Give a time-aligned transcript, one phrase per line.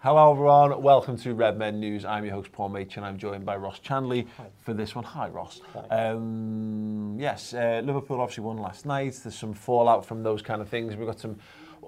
[0.00, 2.04] Hello everyone, welcome to Red Men News.
[2.04, 4.26] I'm your host Paul Machin and I'm joined by Ross Chandley
[4.60, 5.04] for this one.
[5.04, 5.62] Hi Ross.
[5.90, 9.18] Um, yes, uh, Liverpool obviously won last night.
[9.22, 10.94] There's some fallout from those kind of things.
[10.96, 11.38] We've got some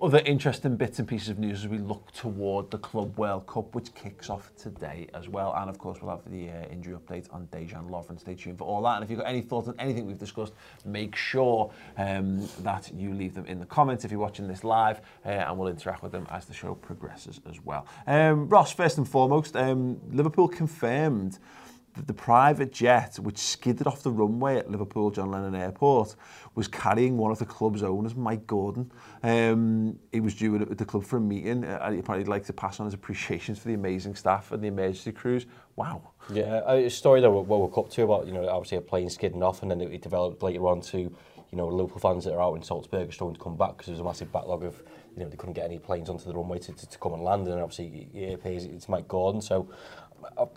[0.03, 3.75] other interesting bits and pieces of news as we look toward the Club World Cup,
[3.75, 5.55] which kicks off today as well.
[5.57, 8.19] And of course, we'll have the uh, injury update on Dejan Lovren.
[8.19, 8.97] Stay tuned for all that.
[8.97, 10.53] And if you've got any thoughts on anything we've discussed,
[10.85, 15.01] make sure um, that you leave them in the comments if you're watching this live,
[15.25, 17.87] uh, and we'll interact with them as the show progresses as well.
[18.07, 21.39] Um, Ross, first and foremost, um, Liverpool confirmed
[22.07, 26.17] the private jet which skidded off the runway at Liverpool John Lennon Airport
[26.55, 28.91] was carrying one of the club's owners, Mike Gordon.
[29.23, 32.47] Um, he was due at the club for a meeting uh, and he apparently liked
[32.47, 35.47] to pass on his appreciations for the amazing staff and the emergency crews.
[35.77, 36.11] Wow.
[36.33, 39.09] Yeah, uh, a story that we'll, we'll up to about, you know, obviously a plane
[39.11, 42.43] skidding off and then it developed later on to, you know, local fans that are
[42.43, 44.83] out in Salzburg are struggling to come back because there was a massive backlog of
[45.19, 47.23] you know, they couldn't get any planes onto the runway to, to, to come and
[47.23, 49.69] land, and obviously it appears it's Mike Gordon, so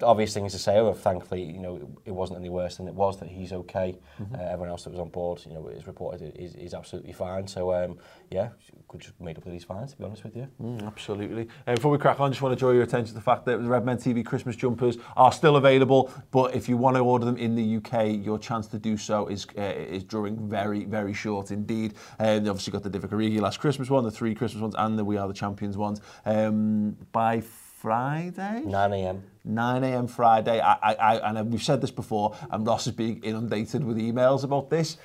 [0.02, 0.78] obvious things to say.
[0.78, 3.20] Oh, thankfully, you know, it wasn't any worse than it was.
[3.20, 3.98] That he's okay.
[4.22, 4.36] Mm-hmm.
[4.36, 7.48] Uh, everyone else that was on board, you know, is reported is, is absolutely fine.
[7.48, 7.98] So um,
[8.30, 8.50] yeah,
[8.88, 9.88] could just made up that he's fine.
[9.88, 10.48] To be honest with you.
[10.62, 11.48] Mm, absolutely.
[11.66, 13.62] Uh, before we crack on, just want to draw your attention to the fact that
[13.62, 16.12] the Redmen TV Christmas jumpers are still available.
[16.32, 19.28] But if you want to order them in the UK, your chance to do so
[19.28, 21.94] is uh, is drawing very very short indeed.
[22.20, 24.98] And uh, obviously got the Divock Origi last Christmas one, the three Christmas ones, and
[24.98, 26.02] the We Are the Champions ones.
[26.26, 27.42] Um, by
[27.82, 28.62] Friday?
[28.64, 29.24] 9 a.m.
[29.44, 30.08] 9 a.m.
[30.08, 30.60] Friday.
[30.60, 34.44] I, I, I, and we've said this before, and Ross is being inundated with emails
[34.44, 34.98] about this.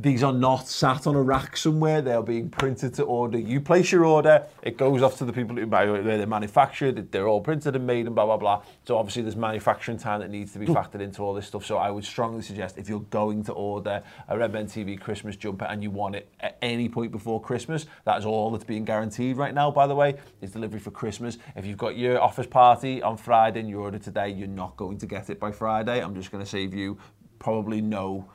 [0.00, 2.00] These are not sat on a rack somewhere.
[2.00, 3.36] They are being printed to order.
[3.36, 6.24] You place your order, it goes off to the people who buy it, where they're
[6.24, 7.10] manufactured.
[7.10, 8.62] They're all printed and made and blah, blah, blah.
[8.86, 10.72] So obviously there's manufacturing time that needs to be hmm.
[10.72, 11.66] factored into all this stuff.
[11.66, 15.34] So I would strongly suggest if you're going to order a Red Men TV Christmas
[15.34, 18.84] jumper and you want it at any point before Christmas, that is all that's being
[18.84, 21.38] guaranteed right now, by the way, is delivery for Christmas.
[21.56, 24.98] If you've got your office party on Friday and you order today, you're not going
[24.98, 26.00] to get it by Friday.
[26.00, 26.98] I'm just going to save you
[27.40, 28.28] probably no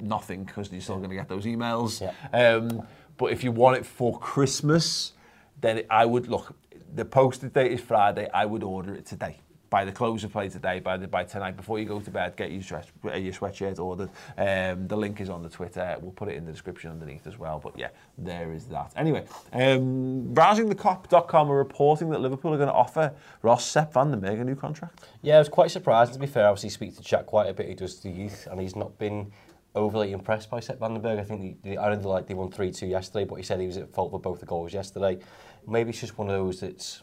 [0.00, 2.00] nothing because you're still going to get those emails.
[2.00, 2.12] Yeah.
[2.38, 2.86] Um,
[3.16, 5.12] but if you want it for Christmas,
[5.60, 6.54] then I would look.
[6.94, 8.28] The posted date is Friday.
[8.32, 9.38] I would order it today.
[9.68, 12.36] By the close of play today, by the by tonight, before you go to bed,
[12.36, 14.10] get your, dress, your sweatshirt ordered.
[14.38, 15.96] Um, the link is on the Twitter.
[16.00, 17.58] We'll put it in the description underneath as well.
[17.58, 18.92] But yeah, there is that.
[18.94, 24.20] Anyway, um, rousingthekop.com are reporting that Liverpool are going to offer Ross Sepp van den
[24.20, 25.08] Berg a new contract.
[25.20, 26.46] Yeah, I was quite surprised to be fair.
[26.46, 27.68] Obviously, speak to Jack quite a bit.
[27.68, 29.32] He does the youth, and he's not been
[29.76, 31.20] overly impressed by Sepp Vandenberg.
[31.20, 33.66] I think they, they, I don't like they won 3-2 yesterday, but he said he
[33.66, 35.18] was at fault for both the goals yesterday.
[35.66, 37.02] Maybe it's just one of those that's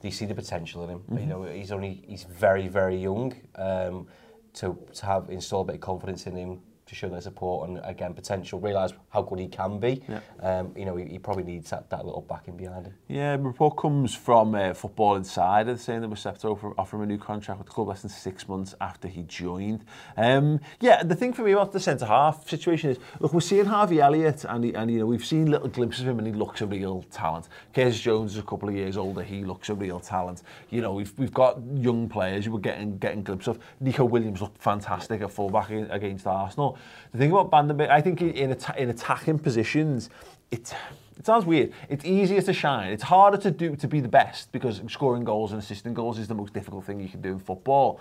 [0.00, 0.98] they see the potential in him.
[0.98, 1.12] Mm -hmm.
[1.12, 1.44] You mm-hmm.
[1.44, 3.34] know, he's only he's very very young.
[3.54, 4.06] Um,
[4.54, 6.60] to to have install a bit of confidence in him
[6.94, 8.60] to show their support and again potential.
[8.60, 10.02] Realize how good he can be.
[10.08, 10.20] Yeah.
[10.40, 12.94] um you know he, he probably needs that, that little backing behind him.
[13.08, 17.06] Yeah the report comes from uh, football insider saying that Receptor offer, offer him a
[17.06, 19.84] new contract with the club less than six months after he joined.
[20.16, 23.66] Um yeah the thing for me about the centre half situation is look we're seeing
[23.66, 26.32] Harvey Elliott and he, and you know we've seen little glimpses of him and he
[26.32, 27.48] looks a real talent.
[27.74, 30.42] Kez Jones is a couple of years older he looks a real talent.
[30.70, 33.58] You know we've we've got young players you were getting getting glimpses of.
[33.80, 36.78] Nico Williams looked fantastic at fullback against Arsenal.
[37.12, 40.10] The thing about Vandenberg, I think in, in attacking positions,
[40.50, 40.74] it,
[41.16, 41.72] it sounds weird.
[41.88, 42.92] It's easier to shine.
[42.92, 46.28] It's harder to do to be the best because scoring goals and assisting goals is
[46.28, 48.00] the most difficult thing you can do in football.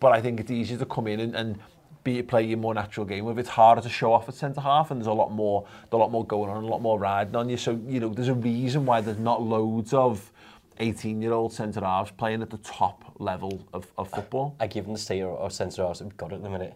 [0.00, 1.58] But I think it's easier to come in and, and
[2.04, 3.38] be play your more natural game with.
[3.38, 5.96] It's harder to show off at centre half, and there's a lot more, there's a
[5.96, 7.56] lot more going on, a lot more riding on you.
[7.56, 10.32] So you know, there's a reason why there's not loads of
[10.80, 14.56] 18-year-old centre halves playing at the top level of, of football.
[14.58, 16.74] I, give them the state or centre halves we've got at the minute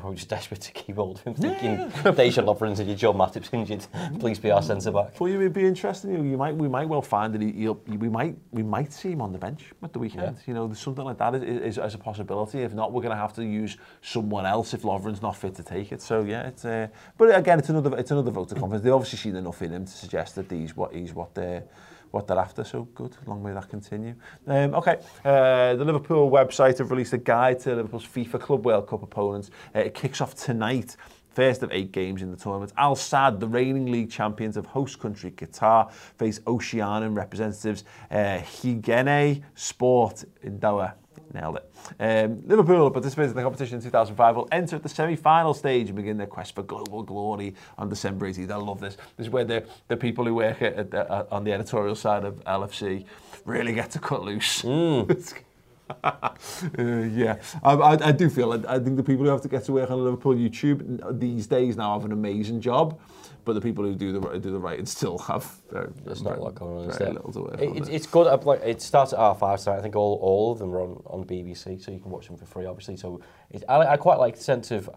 [0.00, 3.86] probably just desperate to keep hold of him, thinking Dejan Lovren's your Joe Matip's injured.
[4.18, 5.20] Please be our centre back.
[5.20, 6.12] Well, it'd be interesting.
[6.12, 9.12] You, you might, we might well find that he, he'll, we might, we might see
[9.12, 10.36] him on the bench at the weekend.
[10.38, 10.42] Yeah.
[10.46, 12.62] You know, something like that is, is, is a possibility.
[12.62, 15.62] If not, we're going to have to use someone else if Lovren's not fit to
[15.62, 16.00] take it.
[16.00, 16.64] So yeah, it's.
[16.64, 18.84] Uh, but again, it's another, it's another vote of confidence.
[18.84, 21.64] They've obviously seen enough in him to suggest that he's what he's what they're
[22.12, 22.62] what they're after.
[22.62, 24.14] So good, long may that continue.
[24.46, 28.86] Um, okay, uh, the Liverpool website have released a guide to Liverpool's FIFA Club World
[28.86, 29.50] Cup opponents.
[29.74, 30.96] Uh, it kicks off tonight
[31.34, 32.72] first of eight games in the tournament.
[32.76, 39.42] Al Sad, the reigning league champions of host country Qatar, face Oceanian representatives uh, Higene
[39.54, 40.92] Sport in Doha.
[41.34, 41.70] Nailed it.
[41.98, 45.96] Um, Liverpool participated in the competition in 2005 will enter at the semi-final stage and
[45.96, 48.50] begin their quest for global glory on December 18th.
[48.50, 48.96] I love this.
[49.16, 52.24] This is where the, the people who work at, at, at, on the editorial side
[52.24, 53.06] of LFC
[53.44, 54.62] really get to cut loose.
[56.04, 56.30] uh,
[56.78, 58.52] yeah, I, I, I do feel.
[58.52, 61.46] I, I think the people who have to get to work on Liverpool YouTube these
[61.46, 63.00] days now have an amazing job,
[63.44, 66.42] but the people who do the do the writing still have very, There's not a
[66.42, 66.86] lot going on.
[66.86, 67.12] very there?
[67.14, 68.26] little to work It- it's, it's good.
[68.26, 69.78] uh, Like it starts at half five tonight.
[69.78, 72.36] I think all, all of them are on, on BBC, so you can watch them
[72.36, 72.96] for free, obviously.
[72.96, 74.88] So it, I, I quite like the sense of.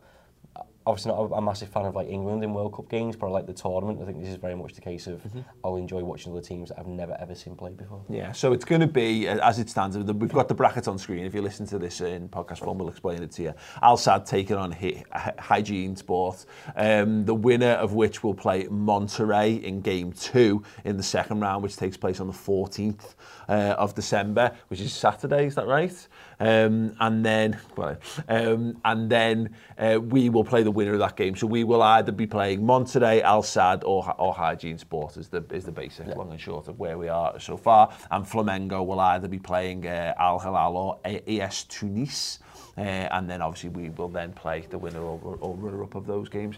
[0.87, 3.29] Obviously, not a, a massive fan of like England in World Cup games, but I
[3.31, 3.99] like the tournament.
[4.01, 5.21] I think this is very much the case of
[5.63, 8.03] I'll enjoy watching other teams that I've never ever seen play before.
[8.09, 10.97] Yeah, so it's going to be, uh, as it stands, we've got the bracket on
[10.99, 11.25] screen.
[11.25, 13.53] If you listen to this in podcast form, we'll explain it to you.
[13.81, 16.45] Al Sadd taking on Hy- Hy- Hienghène Sport,
[16.75, 21.63] um, the winner of which will play Monterrey in game two in the second round,
[21.63, 23.15] which takes place on the 14th
[23.49, 26.07] uh, of December, which is Saturday, is that right?
[26.39, 27.97] Um, and then, well,
[28.27, 31.35] um, and then uh, we will play the winner of that game.
[31.35, 35.43] So we will either be playing Monterrey, Al Sadd, or, or Hienghène Sport is the
[35.51, 37.93] is the basic long and short of where we are so far.
[38.11, 42.39] And Flamengo will either be playing uh, Al Hilal or AS Tunis,
[42.77, 46.05] uh, and then obviously we will then play the winner or, or runner up of
[46.05, 46.57] those games.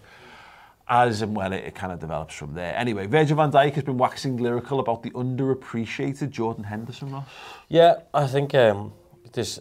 [0.89, 2.73] As and when it, it kind of develops from there.
[2.77, 7.27] Anyway, Virgil van Dijk has been waxing lyrical about the underappreciated Jordan Henderson, Ross.
[7.68, 8.94] Yeah, I think um,
[9.33, 9.59] there's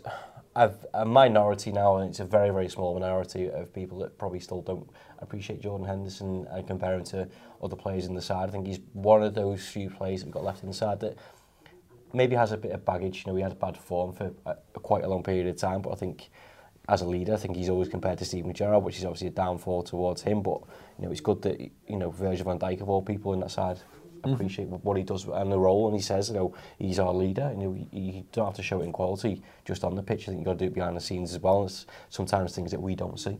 [0.55, 4.41] a, a minority now, and it's a very, very small minority of people that probably
[4.41, 7.29] still don't appreciate Jordan Henderson uh, and compare him to
[7.63, 8.49] other players in the side.
[8.49, 11.01] I think he's one of those few players that we've got left in the side
[11.01, 11.17] that
[12.13, 13.25] maybe has a bit of baggage.
[13.25, 15.83] You know, he had bad form for a, a quite a long period of time,
[15.83, 16.31] but I think
[16.89, 19.31] as a leader, I think he's always compared to Steven Gerrard, which is obviously a
[19.31, 20.43] downfall towards him.
[20.43, 20.61] But
[20.99, 23.51] you know, it's good that you know Virgil van Dijk of all people in that
[23.51, 23.79] side
[24.27, 24.35] Mm-hmm.
[24.35, 24.83] appreciate mm.
[24.83, 25.87] what he does and the role.
[25.87, 27.53] And he says, you know, he's our leader.
[27.57, 30.23] You know, you, you don't have to show it in quality just on the pitch.
[30.23, 31.61] I think you've got to do it behind the scenes as well.
[31.61, 33.39] And it's sometimes things that we don't see.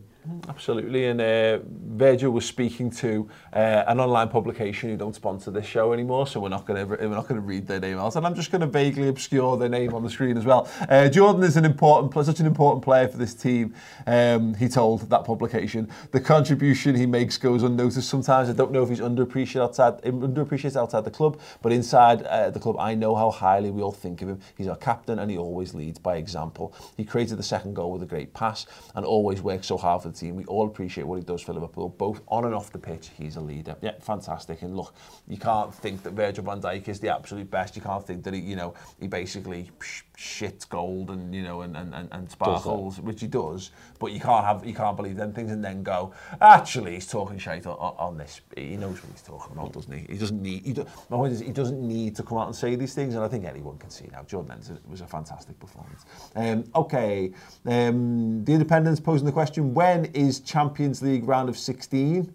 [0.49, 5.65] Absolutely, and uh, Virgil was speaking to uh, an online publication who don't sponsor this
[5.65, 8.15] show anymore, so we're not going to we're not going to read their name out,
[8.15, 10.69] and I'm just going to vaguely obscure their name on the screen as well.
[10.89, 13.73] Uh, Jordan is an important, such an important player for this team.
[14.05, 18.09] Um, he told that publication the contribution he makes goes unnoticed.
[18.09, 22.49] Sometimes I don't know if he's underappreciated outside underappreciated outside the club, but inside uh,
[22.49, 24.39] the club, I know how highly we all think of him.
[24.57, 26.73] He's our captain, and he always leads by example.
[26.97, 28.65] He created the second goal with a great pass,
[28.95, 30.35] and always works so hard for the team.
[30.35, 33.09] We all appreciate what he does for Liverpool, both on and off the pitch.
[33.17, 33.75] He's a leader.
[33.81, 34.61] Yeah, fantastic.
[34.61, 34.93] And look,
[35.27, 37.75] you can't think that Virgil van Dijk is the absolute best.
[37.75, 39.69] You can't think that he, you know, he basically
[40.17, 43.71] shits gold and you know and and, and, and sparkles, which he does.
[43.99, 46.13] But you can't have you can't believe them things and then go.
[46.41, 48.41] Actually, he's talking shit on, on this.
[48.55, 50.05] He knows what he's talking about, doesn't he?
[50.11, 50.65] He doesn't need.
[50.65, 53.15] He do, my point is, he doesn't need to come out and say these things,
[53.15, 54.23] and I think anyone can see now.
[54.23, 56.05] Jordan Henderson was a fantastic performance.
[56.35, 57.31] Um, okay,
[57.65, 62.31] um, the Independents posing the question: When is Champions League round of 16,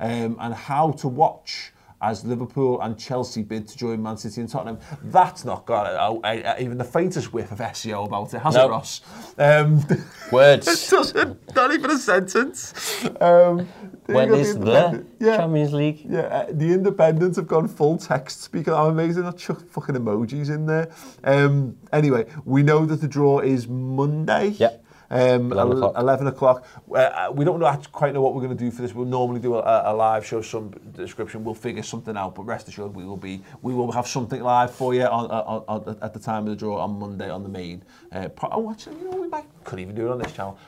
[0.00, 1.70] um, and how to watch?
[2.02, 6.18] As Liverpool and Chelsea bid to join Man City and Tottenham, that's not got uh,
[6.22, 8.68] uh, even the faintest whiff of SEO about it, has it, No.
[8.68, 9.00] Ross?
[9.38, 9.82] Um,
[10.32, 10.68] Words.
[10.68, 13.06] it doesn't, not even a sentence.
[13.22, 13.66] Um,
[14.06, 15.36] when is the yeah.
[15.38, 16.04] Champions League?
[16.06, 18.74] Yeah, uh, the Independents have gone full text speaker.
[18.74, 20.90] I'm amazed they've not fucking emojis in there.
[21.22, 24.48] Um, anyway, we know that the draw is Monday.
[24.48, 24.83] Yep.
[25.10, 25.94] um, 11 o'clock.
[25.96, 26.66] 11 o'clock.
[26.90, 28.94] Uh, uh, we don't know, quite know what we're going to do for this.
[28.94, 31.44] We'll normally do a, a live show, some description.
[31.44, 34.72] We'll figure something out, but rest assured we will be, we will have something live
[34.74, 37.48] for you on, on, on, at the time of the draw on Monday on the
[37.48, 37.82] main.
[38.12, 40.58] Uh, pro- oh, actually, you know, we might, could even do it on this channel.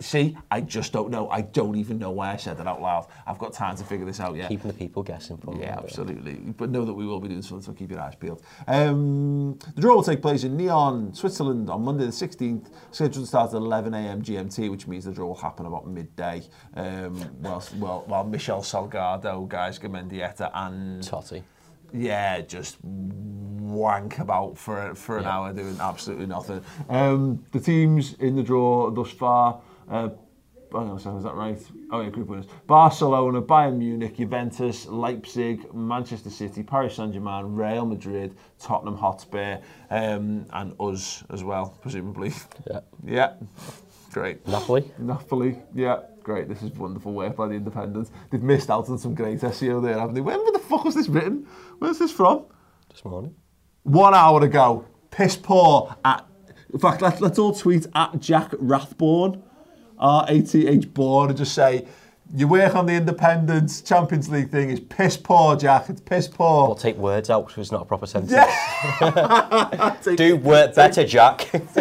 [0.00, 1.28] See, I just don't know.
[1.28, 3.08] I don't even know why I said that out loud.
[3.26, 4.48] I've got time to figure this out yet.
[4.48, 5.62] Keeping the people guessing for me.
[5.62, 6.34] Yeah, absolutely.
[6.34, 8.42] But know that we will be doing something, so keep your eyes peeled.
[8.68, 13.26] Um, the draw will take place in Nyon, Switzerland on Monday the 16th, scheduled to
[13.26, 16.42] start at 11am GMT, which means the draw will happen about midday.
[16.74, 21.42] Um, whilst, well, while Michel Salgado, Gaizka, Mendieta and Totti.
[21.92, 26.62] yeah, just wank about for for an hour doing absolutely nothing.
[26.88, 30.08] Um, the teams in the draw thus far: uh,
[30.72, 31.60] hang on a second, is that right?
[31.90, 32.46] Oh yeah, group winners.
[32.66, 39.58] Barcelona, Bayern Munich, Juventus, Leipzig, Manchester City, Paris Saint-Germain, Real Madrid, Tottenham Hotspur,
[39.90, 42.32] um, and us as well, presumably.
[42.70, 42.80] Yeah.
[43.04, 43.32] Yeah,
[44.12, 44.46] great.
[44.46, 44.90] Napoli.
[44.98, 46.48] Napoli, yeah, great.
[46.48, 48.10] This is wonderful work by the Independents.
[48.30, 50.20] They've missed out on some great SEO there, haven't they?
[50.20, 51.46] When the fuck was this written?
[51.78, 52.44] Where's this from?
[52.90, 53.34] This morning.
[53.84, 54.84] One hour ago.
[55.10, 56.26] Piss poor at.
[56.72, 59.42] In fact, let, let's all tweet at Jack Rathborn,
[59.98, 61.86] R A T H Born, and just say,
[62.34, 65.88] your work on the Independents Champions League thing is piss poor, Jack.
[65.88, 66.66] It's piss poor.
[66.66, 68.32] We'll take words out because it's not a proper sentence.
[70.04, 71.48] Take- Do work better, Jack.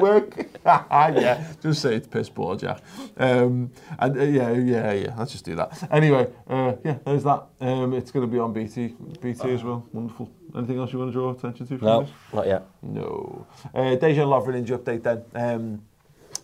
[0.00, 0.46] work.
[0.64, 2.80] yeah, just say it's piss poor, Jack.
[3.18, 5.14] Um, and uh, yeah, yeah, yeah.
[5.18, 5.86] Let's just do that.
[5.92, 7.44] Anyway, uh, yeah, there's that.
[7.60, 9.86] Um, it's going to be on BT, BT as well.
[9.92, 10.30] Wonderful.
[10.56, 11.78] Anything else you want to draw attention to?
[11.78, 12.10] From no, this?
[12.32, 12.66] not yet.
[12.80, 13.46] No.
[13.74, 15.24] Uh, Dejan Lovren injury update then.
[15.34, 15.82] Um,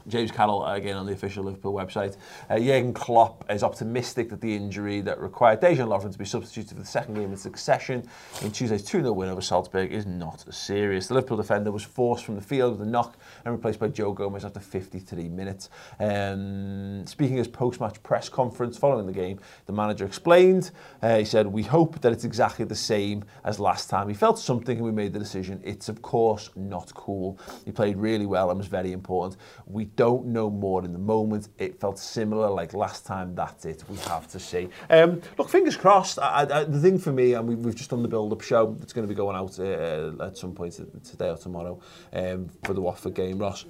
[0.09, 2.17] James Carroll, again on the official Liverpool website.
[2.49, 6.75] Uh, Jurgen Klopp is optimistic that the injury that required Dejan Lovren to be substituted
[6.75, 8.09] for the second game in succession
[8.43, 11.09] in Tuesday's 2 0 win over Salzburg is not serious.
[11.09, 14.13] The Liverpool defender was forced from the field with a knock and replaced by Joe
[14.13, 15.71] Gomez after 53 minutes.
[15.99, 20.71] Um, speaking his post match press conference following the game, the manager explained,
[21.03, 24.09] uh, he said, We hope that it's exactly the same as last time.
[24.09, 25.61] He felt something and we made the decision.
[25.65, 27.39] It's, of course, not cool.
[27.65, 29.41] He played really well and was very important.
[29.67, 31.49] We don't know more in the moment.
[31.59, 33.35] It felt similar like last time.
[33.35, 33.85] That's it.
[33.89, 34.69] We have to see.
[34.89, 36.19] Um, look, fingers crossed.
[36.19, 38.77] I, I, the thing for me, and we, we've just done the build-up show.
[38.83, 41.81] It's going to be going out uh, at some point today or tomorrow
[42.13, 43.65] um, for the Watford game, Ross.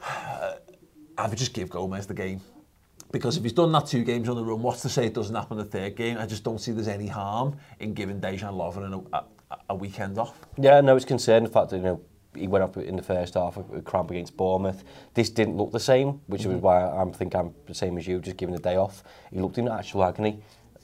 [1.18, 2.40] I would just give Gomez the game.
[3.10, 5.34] Because if he's done that two games on the run, what's to say it doesn't
[5.34, 6.18] happen the third game?
[6.18, 10.18] I just don't see there's any harm in giving Dejan Lovren a, a, a weekend
[10.18, 10.38] off.
[10.58, 12.00] Yeah, no, it's concerned the fact that you know
[12.38, 14.84] he went up in the first half with cramp against Bournemouth.
[15.14, 16.56] This didn't look the same, which mm -hmm.
[16.56, 17.00] is mm-hmm.
[17.00, 19.02] why I think I'm the same as you, just giving a day off.
[19.32, 20.38] He looked in actual agony.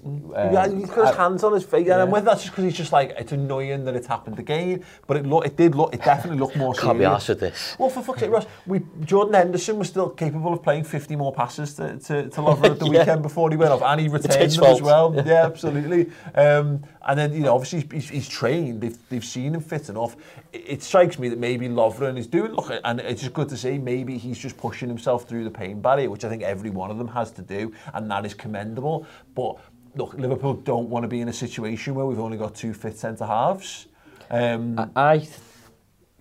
[0.04, 2.76] Um, yeah, he's got his hands on his face, and whether that's just because he's
[2.76, 6.02] just like it's annoying that it's happened again, but it look, it did look, it
[6.04, 7.24] definitely looked more Can't be serious.
[7.24, 7.76] arsed with this.
[7.78, 11.32] Well, for fuck's sake, Ross, we, Jordan Henderson was still capable of playing 50 more
[11.32, 12.98] passes to, to, to Lovren at the Yeah.
[13.00, 14.82] weekend before he went off, and he returned his them as fault.
[14.82, 15.24] well.
[15.26, 16.10] Yeah, absolutely.
[16.34, 19.88] Um, and then, you know, obviously he's, he's, he's trained, they've, they've seen him fit
[19.88, 20.16] enough.
[20.52, 23.56] It, it strikes me that maybe Lovren is doing, look, and it's just good to
[23.56, 26.90] see, maybe he's just pushing himself through the pain barrier, which I think every one
[26.90, 29.06] of them has to do, and that is commendable.
[29.34, 29.56] But
[29.94, 32.98] look, Liverpool don't want to be in a situation where we've only got two fit
[32.98, 33.86] centre halves.
[34.30, 35.28] Um, I, I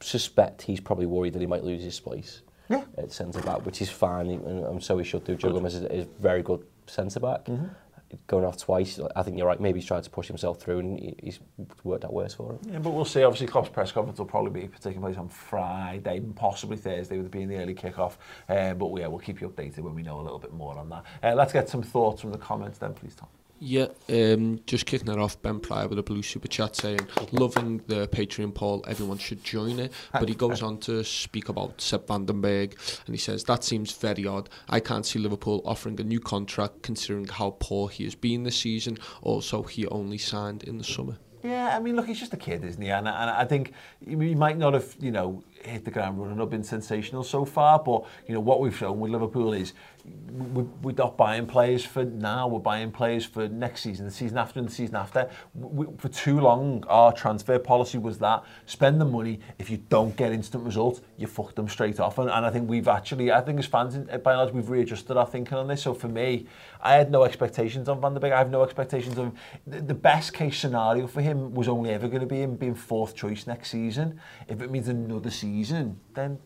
[0.02, 2.84] suspect he's probably worried that he might lose his place yeah.
[2.98, 5.36] at centre back, which is fine, and, and so he should do.
[5.36, 7.48] Joe Gomez is, is very good centre back.
[7.48, 7.70] Mm -hmm.
[8.28, 9.60] Going off twice, I think you're right.
[9.60, 11.40] Maybe he's tried to push himself through, and he, he's
[11.84, 12.60] worked out worse for him.
[12.72, 13.24] Yeah, but we'll see.
[13.24, 17.32] Obviously, Klopp's press conference will probably be taking place on Friday, possibly Thursday, with it
[17.32, 18.14] being the early kickoff.
[18.50, 20.90] Uh, but yeah, we'll keep you updated when we know a little bit more on
[20.90, 21.04] that.
[21.24, 23.30] Uh, let's get some thoughts from the comments then, please, Tom.
[23.66, 27.00] Yeah, um, just kicking it off, Ben Pryor with a blue super chat saying,
[27.32, 29.94] loving the Patreon poll, everyone should join it.
[30.12, 34.28] But he goes on to speak about Sepp Vandenberg and he says, that seems very
[34.28, 34.50] odd.
[34.68, 38.58] I can't see Liverpool offering a new contract considering how poor he has been this
[38.58, 38.98] season.
[39.22, 41.18] Also, he only signed in the summer.
[41.42, 42.90] Yeah, I mean, look, he's just a kid, isn't he?
[42.90, 43.72] And, and I think
[44.06, 47.80] he might not have, you know, hit the ground running or been sensational so far,
[47.80, 49.74] but, you know, what we've shown with Liverpool is
[50.30, 54.38] we- we're not buying players for now, we're buying players for next season, the season
[54.38, 55.30] after and the season after.
[55.56, 60.16] We, for too long, our transfer policy was that spend the money, if you don't
[60.18, 62.18] get instant results, you fuck them straight off.
[62.18, 65.16] And, and I think we've actually, I think as fans, by and large, we've readjusted
[65.16, 65.84] our thinking on this.
[65.84, 66.48] So for me,
[66.82, 68.34] I had no expectations on Van der Beek.
[68.34, 69.32] I have no expectations of
[69.66, 72.76] the, the best case scenario for him was only ever going to be him being
[72.76, 74.20] fourth choice next season.
[74.50, 76.40] If it means another season, season, then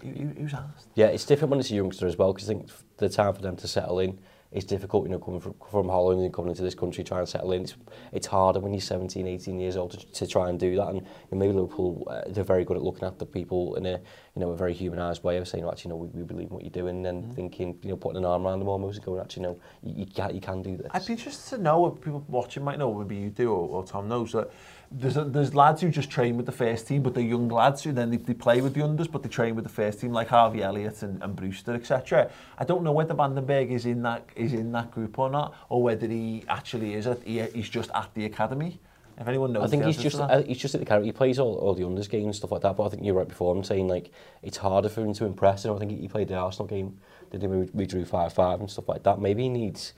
[0.00, 0.86] who- who's asked?
[0.94, 3.42] Yeah, it's different when it's a youngster as well, because I think the time for
[3.42, 4.18] them to settle in,
[4.52, 7.30] is difficult, you know, coming from, from Holland and coming into this country, trying to
[7.30, 7.62] settle in.
[7.62, 7.74] It's,
[8.12, 10.86] it's harder when you're 17, 18 years old to, to try and do that.
[10.90, 14.00] And you know, maybe Liverpool, uh, they're very good at looking after people in a
[14.36, 16.54] you know, a very humanised way of saying, well, actually, no, we, we believe in
[16.54, 17.34] what you're doing, and mm.
[17.36, 20.06] thinking, you know, putting an arm around them almost and going, actually, no, you, you,
[20.06, 20.88] can, you can do this.
[20.90, 23.84] I'd be interested to know, what people watching might know, maybe you do, or, or
[23.84, 24.50] Tom knows, that
[24.90, 27.84] there's, a, there's lads who just train with the first team, but they're young lads
[27.84, 30.12] who then they, they play with the unders, but they train with the first team,
[30.12, 32.28] like Harvey Elliott and, and Brewster, etc.
[32.58, 35.80] I don't know whether Vandenberg is in that is in that group or not, or
[35.82, 38.80] whether he actually is, at, he, he's just at the academy.
[39.18, 41.06] If anyone knows, I think the he's just to uh, he's just at the character.
[41.06, 42.76] He plays all, all the unders games and stuff like that.
[42.76, 44.10] But I think you're right before him saying like
[44.42, 45.64] it's harder for him to impress.
[45.64, 46.98] And I think he played the Arsenal game.
[47.30, 47.48] Did he?
[47.48, 49.20] We, we drew five five and stuff like that.
[49.20, 49.92] Maybe he needs.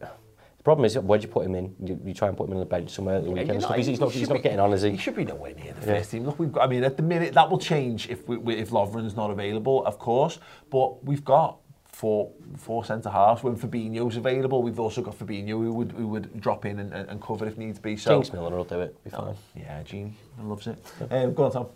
[0.00, 1.74] The problem is, where do you put him in?
[1.82, 3.52] You, you try and put him in the bench somewhere at the weekend.
[3.52, 3.76] and stuff.
[3.76, 4.90] He's, he's not, he he's should not getting on, is he?
[4.90, 6.24] He should be nowhere near the first team.
[6.24, 8.70] Look, we've got, I mean, at the minute, that will change if we, we, if
[8.70, 10.40] Lovren's not available, of course.
[10.68, 11.58] But we've got
[11.98, 13.42] four four centre halves.
[13.42, 17.20] When Fabinho's available, we've also got Fabinho who would who would drop in and, and
[17.20, 17.96] cover if needs be.
[17.96, 19.02] So James Milner will do it.
[19.02, 19.34] Be fine.
[19.56, 20.78] yeah, Gene loves it.
[21.10, 21.66] Um, go on, Tom.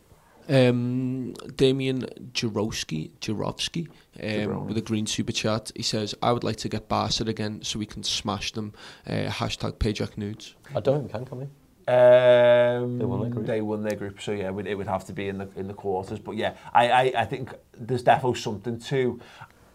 [0.49, 2.02] Um, Damien
[2.33, 3.88] Jarowski, Jarowski,
[4.23, 5.73] um, with a green super chat.
[5.75, 8.73] He says, "I would like to get Barca again so we can smash them."
[9.07, 10.55] Uh, hashtag Payjack nudes.
[10.75, 11.45] I don't think we can, can we?
[11.88, 13.47] Um, They won their group.
[13.47, 15.49] They won their group, so yeah, it would, it would have to be in the
[15.57, 16.21] in the quarters.
[16.21, 19.21] But yeah, I, I, I think there's definitely something to.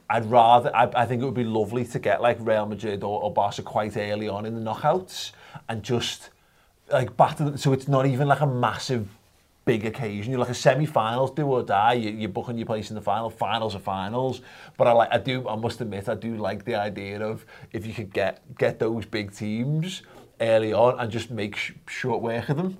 [0.09, 3.21] I'd rather, I, I think it would be lovely to get like Real Madrid or,
[3.21, 5.31] or Barca quite early on in the knockouts
[5.67, 6.29] and just
[6.89, 7.57] like batter them.
[7.57, 9.09] So it's not even like a massive
[9.65, 10.31] big occasion.
[10.31, 11.93] You're like a semi-finals, do or die.
[11.93, 13.29] You, you're booking your place in the final.
[13.29, 14.41] Finals are finals.
[14.77, 17.85] But I like, I do, I must admit, I do like the idea of if
[17.85, 20.03] you could get get those big teams
[20.39, 22.77] early on and just make sh short work of them.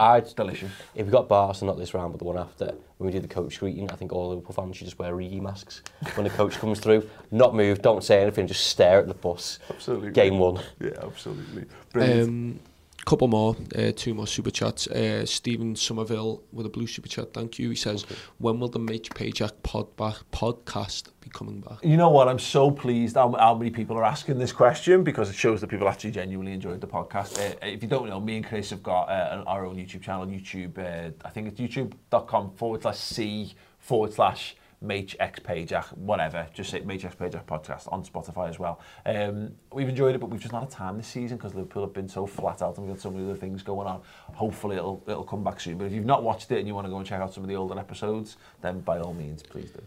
[0.00, 0.72] I, it's delicious.
[0.94, 3.28] If we got Barca not this round but the one after, when we did the
[3.28, 5.82] coach greeting, I think all Liverpool fans should just wear Rigi masks
[6.14, 7.08] when the coach comes through.
[7.30, 9.60] Not move, don't say anything, just stare at the bus.
[9.70, 10.10] Absolutely.
[10.10, 10.60] Game one.
[10.80, 11.66] Yeah, absolutely.
[11.92, 12.28] Brilliant.
[12.28, 12.60] Um,
[13.08, 14.86] couple more, uh, two more super chats.
[14.86, 17.32] Uh, Stephen Somerville with a blue super chat.
[17.32, 17.70] Thank you.
[17.70, 18.14] He says, okay.
[18.36, 22.28] "When will the Mitch Pajak pod back, podcast be coming back?" You know what?
[22.28, 25.68] I'm so pleased how, how, many people are asking this question because it shows that
[25.68, 27.38] people actually genuinely enjoyed the podcast.
[27.38, 30.02] Uh, uh if you don't know, me and Chris have got uh, our own YouTube
[30.02, 30.76] channel, YouTube.
[30.76, 34.54] Uh, I think it's youtube.com forward slash c forward slash.
[34.84, 38.80] MHX page ach, whatever, just say MHX page ach podcast on Spotify as well.
[39.04, 41.92] Um, we've enjoyed it, but we've just not had time this season because Liverpool have
[41.92, 44.02] been so flat out and we've got so many other things going on.
[44.34, 45.78] Hopefully it'll, it'll come back soon.
[45.78, 47.42] But if you've not watched it and you want to go and check out some
[47.42, 49.82] of the older episodes, then by all means, please do.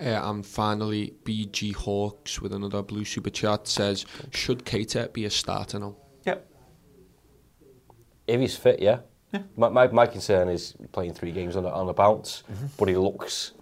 [0.00, 5.30] Uh, and finally, BG Hawks with another blue super chat says, should Cater be a
[5.30, 5.94] starter now?
[6.26, 6.50] Yep.
[8.26, 9.00] If he's fit, yeah.
[9.32, 9.42] yeah.
[9.56, 12.68] My, my, my concern is playing three games on a, on a bounce, mm -hmm.
[12.76, 13.52] but he looks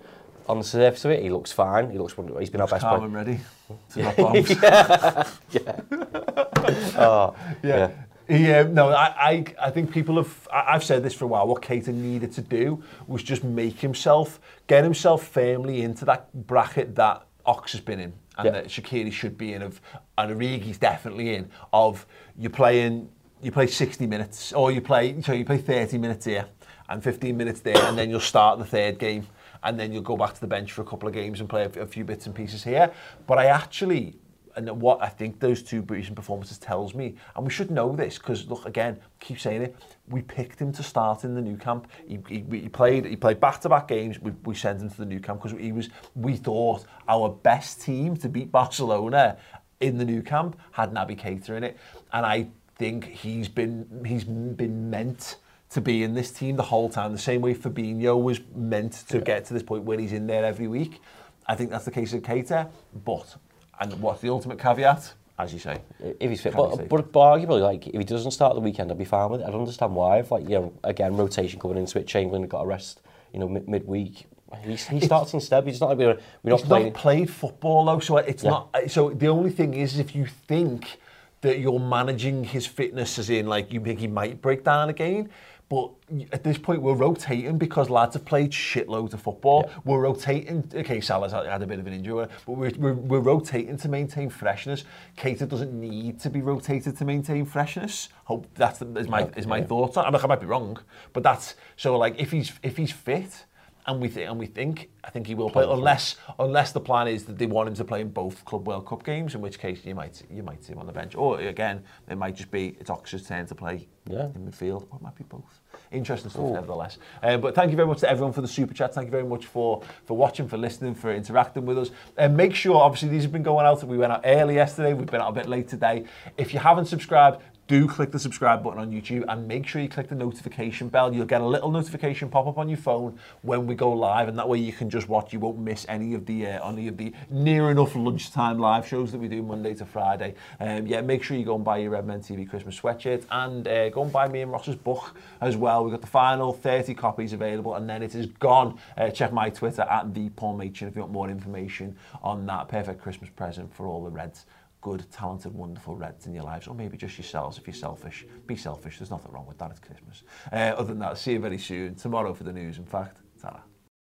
[0.48, 1.90] on the surface of it, he looks fine.
[1.90, 3.06] He looks, he's been our best Calm player.
[3.06, 3.40] and ready
[3.92, 4.50] to drop bombs.
[6.96, 7.90] Oh, Yeah.
[8.28, 10.48] He, um, no, I, I, I think people have.
[10.52, 11.48] I, I've said this for a while.
[11.48, 16.94] What Keita needed to do was just make himself, get himself firmly into that bracket
[16.94, 18.52] that Ox has been in, and Yeah.
[18.52, 19.62] that Shaqiri should be in.
[19.62, 19.80] Of
[20.16, 21.50] and Origi's definitely in.
[21.72, 22.06] Of
[22.38, 23.08] you're playing,
[23.42, 26.46] you play 60 minutes, or you play, so you play 30 minutes here
[26.88, 29.26] and 15 minutes there, and then you'll start the third game,
[29.62, 31.64] and then you'll go back to the bench for a couple of games and play
[31.64, 32.92] a, a few bits and pieces here.
[33.26, 34.16] But I actually
[34.56, 38.18] and what I think those two recent performances tells me, and we should know this
[38.18, 39.76] because look again, keep saying it.
[40.08, 41.90] We picked him to start in the new camp.
[42.06, 44.18] He, he, he played he played back to back games.
[44.18, 47.82] We, we sent him to the new camp because he was we thought our best
[47.82, 49.38] team to beat Barcelona
[49.80, 51.78] in the new camp had Naby Keita in it,
[52.12, 55.36] and I think he's been he's been meant.
[55.70, 57.12] To be in this team the whole time.
[57.12, 60.44] The same way Fabinho was meant to get to this point where he's in there
[60.44, 61.00] every week.
[61.46, 62.68] I think that's the case of Keita,
[63.04, 63.36] but
[63.80, 65.14] and what's the ultimate caveat?
[65.38, 68.54] As you say, If he's fit, but, but, but arguably, like if he doesn't start
[68.54, 69.44] the weekend, I'd be fine with it.
[69.44, 70.18] I don't understand why.
[70.18, 73.00] If like you know, again, rotation coming into it, Chamberlain got a rest,
[73.32, 74.26] you know, mid- midweek.
[74.62, 75.66] He, he starts instead.
[75.66, 76.86] He's not like we're, we're not he's playing.
[76.92, 78.50] not played football though, so it's Yeah.
[78.50, 78.76] not.
[78.88, 80.98] So the only thing is, if you think
[81.40, 85.30] that you're managing his fitness, as in like you think he might break down again.
[85.70, 85.92] But
[86.32, 89.70] at this point, we're rotating because lads have played shitloads of football.
[89.84, 90.68] We're rotating.
[90.74, 93.88] Okay, Salah's had had a bit of an injury, but we're, we're, we're rotating to
[93.88, 94.82] maintain freshness.
[95.16, 98.08] Keita doesn't need to be rotated to maintain freshness.
[98.24, 99.96] Hope that's is my is my thoughts.
[99.96, 100.06] on.
[100.06, 100.76] I, mean, I might be wrong,
[101.12, 103.44] but that's so like if he's if he's fit
[103.86, 107.06] and we think and we think I think he will play unless unless the plan
[107.06, 109.60] is that they want him to play in both Club World Cup games, in which
[109.60, 112.50] case you might you might see him on the bench, or again it might just
[112.50, 114.24] be it's Oxford's turn to play Yeah.
[114.34, 115.59] in midfield, or it might be both.
[115.92, 116.98] Interesting stuff, nevertheless.
[117.20, 118.94] Um, but thank you very much to everyone for the super chat.
[118.94, 121.90] Thank you very much for for watching, for listening, for interacting with us.
[122.16, 123.82] And make sure, obviously, these have been going out.
[123.82, 124.92] We went out early yesterday.
[124.92, 126.04] We've been out a bit late today.
[126.36, 129.88] If you haven't subscribed, do click the subscribe button on YouTube and make sure you
[129.88, 131.14] click the notification bell.
[131.14, 134.36] You'll get a little notification pop up on your phone when we go live, and
[134.40, 135.32] that way you can just watch.
[135.32, 139.12] You won't miss any of the uh, any of the near enough lunchtime live shows
[139.12, 140.34] that we do Monday to Friday.
[140.58, 143.88] Um, yeah, make sure you go and buy your Redmen TV Christmas sweatshirt and uh,
[143.90, 145.84] go and buy me and Ross's book as well.
[145.84, 148.80] We've got the final 30 copies available, and then it is gone.
[148.98, 152.66] Uh, check my Twitter at the Paul Machin if you want more information on that
[152.66, 154.44] perfect Christmas present for all the Reds
[154.80, 158.26] good, talented, wonderful Reds in your lives, or maybe just yourselves if you're selfish.
[158.46, 160.22] Be selfish, there's nothing wrong with that, it's Christmas.
[160.52, 163.18] Uh, other than that, see you very soon, tomorrow for the news, in fact.